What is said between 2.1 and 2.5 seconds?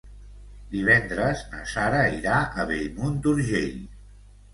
irà